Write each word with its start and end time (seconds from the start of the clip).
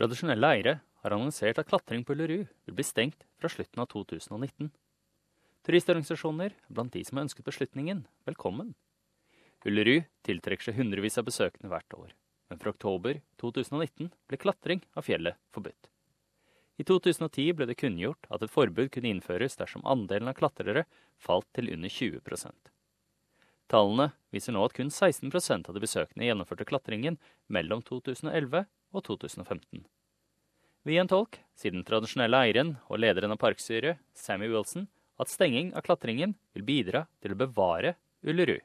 Tradisjonelle 0.00 0.48
eiere 0.48 0.72
har 1.02 1.12
annonsert 1.12 1.58
at 1.60 1.66
klatring 1.68 2.06
på 2.08 2.14
Ullerud 2.14 2.46
vil 2.64 2.76
bli 2.78 2.84
stengt 2.88 3.26
fra 3.36 3.50
slutten 3.52 3.82
av 3.82 3.90
2019. 3.92 4.70
Turistorganisasjoner 5.68 6.54
er 6.54 6.72
blant 6.72 6.94
de 6.94 7.02
som 7.04 7.18
har 7.20 7.26
ønsket 7.26 7.44
beslutningen 7.44 8.06
velkommen. 8.24 8.70
Ullerud 9.68 10.08
tiltrekker 10.24 10.70
seg 10.70 10.78
hundrevis 10.80 11.20
av 11.20 11.28
besøkende 11.28 11.68
hvert 11.68 11.98
år, 11.98 12.16
men 12.48 12.62
fra 12.62 12.72
oktober 12.72 13.20
2019 13.44 14.08
ble 14.24 14.40
klatring 14.40 14.80
av 14.96 15.04
fjellet 15.04 15.36
forbudt. 15.52 15.92
I 16.80 16.88
2010 16.88 17.52
ble 17.60 17.68
det 17.68 17.76
kunngjort 17.84 18.24
at 18.32 18.40
et 18.40 18.56
forbud 18.56 18.88
kunne 18.96 19.12
innføres 19.12 19.60
dersom 19.60 19.84
andelen 19.84 20.32
av 20.32 20.40
klatrere 20.40 20.88
falt 21.20 21.50
til 21.52 21.68
under 21.76 21.92
20% 21.92 22.72
Tallene 23.68 24.08
viser 24.32 24.56
nå 24.56 24.64
at 24.64 24.72
kun 24.80 24.88
16% 24.88 25.68
av 25.68 25.76
de 25.76 25.84
besøkende 25.84 26.24
gjennomførte 26.24 26.64
klatringen 26.72 27.20
mellom 27.52 27.84
2011 27.84 28.64
og 28.92 29.04
2015. 29.06 29.84
Via 30.88 31.02
en 31.02 31.10
tolk 31.10 31.38
sier 31.58 31.74
den 31.74 31.84
tradisjonelle 31.84 32.38
eieren 32.46 32.76
og 32.88 33.02
lederen 33.02 33.34
av 33.34 33.40
parkstyret, 33.42 34.00
Sammy 34.16 34.48
Wilson, 34.48 34.88
at 35.20 35.28
stenging 35.28 35.74
av 35.76 35.84
klatringen 35.84 36.34
vil 36.56 36.64
bidra 36.64 37.04
til 37.20 37.34
å 37.34 37.40
bevare 37.42 37.94
Ullerud. 38.24 38.64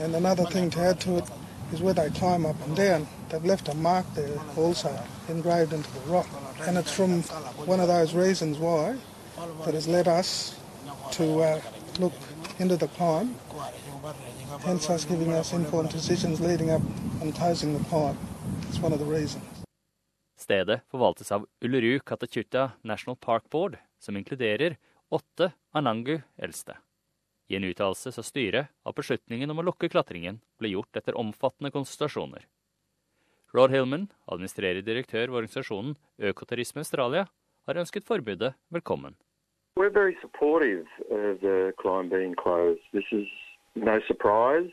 And 0.00 0.14
another 0.14 0.44
thing 0.46 0.70
to 0.70 0.80
add 0.80 1.00
to 1.00 1.18
it 1.18 1.24
is 1.72 1.82
where 1.82 1.92
they 1.92 2.08
climb 2.10 2.46
up 2.46 2.56
and 2.66 2.74
down, 2.74 3.06
they've 3.28 3.44
left 3.44 3.68
a 3.68 3.74
mark 3.74 4.06
there 4.14 4.38
also 4.56 4.90
engraved 5.28 5.72
into 5.74 5.90
the 5.92 6.00
rock. 6.10 6.28
And 6.66 6.78
it's 6.78 6.92
from 6.92 7.22
one 7.66 7.80
of 7.80 7.88
those 7.88 8.14
reasons 8.14 8.58
why 8.58 8.96
that 9.64 9.74
has 9.74 9.86
led 9.86 10.08
us 10.08 10.58
to 11.12 11.42
uh, 11.42 11.60
look 11.98 12.12
into 12.58 12.76
the 12.76 12.88
climb, 12.88 13.34
hence 14.64 14.90
us 14.90 15.04
giving 15.04 15.32
us 15.32 15.52
informed 15.52 15.90
decisions 15.90 16.40
leading 16.40 16.70
up 16.70 16.82
and 17.20 17.34
closing 17.34 17.78
the 17.78 17.84
climb. 17.84 18.16
It's 18.68 18.82
one 18.82 18.92
of 18.92 18.98
the 18.98 19.06
reasons. 19.06 19.44
Stedet 20.36 20.80
forvaltes 20.90 21.32
av 21.32 21.46
Ulleru 21.60 22.00
Katachuta 22.00 22.70
National 22.82 23.16
Park 23.16 23.50
Board, 23.50 23.76
som 23.98 24.16
inkluderer 24.16 24.76
åtte 25.08 25.52
Anangu 25.70 26.20
eldste. 26.36 26.76
I 27.48 27.56
en 27.56 27.64
uttalelse 27.64 28.12
sa 28.12 28.22
styret 28.22 28.72
at 28.82 28.96
beslutningen 28.96 29.50
om 29.52 29.60
å 29.60 29.66
lukke 29.68 29.90
klatringen 29.92 30.40
ble 30.58 30.72
gjort 30.72 30.96
etter 30.96 31.18
omfattende 31.20 31.70
konsultasjoner. 31.70 32.46
Rod 33.52 33.70
Hillman, 33.70 34.08
administrerende 34.24 34.86
direktør 34.86 35.28
ved 35.28 35.42
organisasjonen 35.42 35.96
Økoturisme 36.32 36.80
Australia, 36.80 37.26
har 37.68 37.78
ønsket 37.78 38.08
forbudet 38.08 38.54
velkommen. 38.72 39.14
We're 39.76 39.90
very 39.90 40.16
supportive 40.20 40.86
of 41.10 41.40
the 41.40 41.72
climb 41.80 42.10
being 42.10 42.34
closed. 42.34 42.80
This 42.92 43.04
is 43.10 43.26
no 43.74 44.00
surprise. 44.06 44.70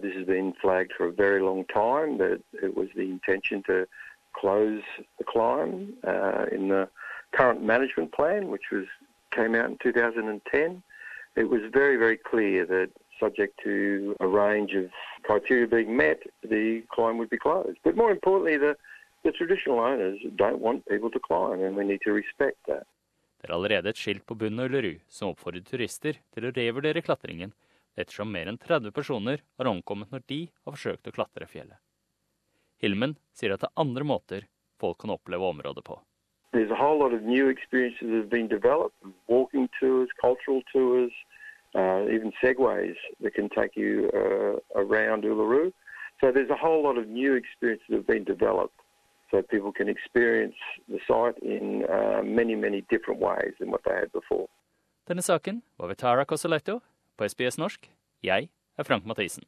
This 0.00 0.14
has 0.16 0.26
been 0.26 0.54
flagged 0.60 0.92
for 0.96 1.06
a 1.06 1.12
very 1.12 1.42
long 1.42 1.64
time 1.66 2.16
that 2.18 2.40
it 2.62 2.74
was 2.74 2.88
the 2.96 3.02
intention 3.02 3.62
to 3.66 3.86
close 4.32 4.80
the 5.18 5.24
climb 5.24 5.92
uh, 6.06 6.46
in 6.50 6.68
the 6.68 6.88
current 7.32 7.62
management 7.62 8.12
plan, 8.12 8.48
which 8.48 8.70
was 8.72 8.86
came 9.32 9.54
out 9.54 9.66
in 9.66 9.76
2010. 9.82 10.82
It 11.36 11.44
was 11.44 11.60
very, 11.72 11.96
very 11.96 12.16
clear 12.16 12.64
that 12.66 12.90
subject 13.20 13.60
to 13.64 14.16
a 14.20 14.26
range 14.26 14.72
of 14.74 14.90
criteria 15.24 15.66
being 15.66 15.96
met, 15.96 16.20
the 16.42 16.82
climb 16.90 17.18
would 17.18 17.30
be 17.30 17.38
closed. 17.38 17.78
But 17.84 17.96
more 17.96 18.10
importantly, 18.10 18.56
the, 18.56 18.76
the 19.24 19.32
traditional 19.32 19.78
owners 19.78 20.18
don't 20.36 20.60
want 20.60 20.86
people 20.86 21.10
to 21.10 21.20
climb, 21.20 21.60
and 21.60 21.76
we 21.76 21.84
need 21.84 22.00
to 22.04 22.12
respect 22.12 22.56
that. 22.66 22.86
Det 23.42 23.50
er 23.50 23.56
allerede 23.56 23.90
et 23.90 23.98
skilt 23.98 24.22
på 24.22 24.36
bunnen 24.38 24.62
av 24.62 24.68
Ullerud 24.70 25.00
som 25.10 25.32
oppfordrer 25.32 25.64
turister 25.66 26.20
til 26.30 26.44
å 26.46 26.52
revurdere 26.54 27.02
klatringen, 27.02 27.50
ettersom 27.98 28.30
mer 28.30 28.46
enn 28.46 28.58
30 28.62 28.94
personer 28.94 29.42
har 29.58 29.70
omkommet 29.70 30.12
når 30.14 30.22
de 30.30 30.38
har 30.62 30.76
forsøkt 30.76 31.10
å 31.10 31.14
klatre 31.16 31.48
fjellet. 31.50 31.80
Hilmen 32.78 33.16
sier 33.34 33.54
at 33.54 33.64
det 33.64 33.70
er 33.72 33.82
andre 33.82 34.06
måter 34.06 34.46
folk 34.78 35.00
kan 35.02 35.10
oppleve 35.10 35.50
området 35.50 35.82
på. 35.82 35.98
There's 36.52 36.70
a 36.70 36.78
whole 36.78 36.98
lot 37.02 37.14
of 37.14 37.22
new 37.22 37.48
experiences 37.48 38.06
that 38.06 38.14
have 38.14 38.30
been 38.30 38.46
developed, 38.46 39.02
walking 39.26 39.68
tours, 39.80 40.08
cultural 40.20 40.62
tours, 40.72 41.10
uh, 41.74 42.06
even 42.14 42.30
segways 42.38 42.94
that 43.22 43.32
uh, 43.34 44.60
Uluru. 45.26 45.72
So 46.20 46.30
there's 46.30 46.50
a 46.50 46.56
whole 46.56 46.82
lot 46.84 46.96
of 46.96 47.08
new 47.08 47.34
experiences 47.34 47.86
that 47.88 47.96
have 47.96 48.06
been 48.06 48.24
developed 48.24 48.81
so 49.32 49.42
people 49.54 49.72
can 49.78 49.88
experience 49.96 50.58
the 50.92 51.00
site 51.08 51.38
in 51.56 51.64
uh, 51.96 52.22
many, 52.38 52.54
many 52.66 52.80
different 52.92 53.18
ways 53.28 53.52
than 53.58 53.68
what 53.74 53.82
they 53.86 53.94
had 54.02 54.10
before. 54.20 54.46
Denne 55.08 55.22
saken 55.22 55.62
var 55.78 55.86
ved 55.86 55.96
Tara 55.96 56.24
Cosoletto 56.24 56.80
på 57.16 57.28
SBS 57.28 57.58
norsk. 57.58 57.90
Jeg 58.22 58.48
er 58.78 58.82
Frank 58.82 59.06
Mathisen. 59.06 59.42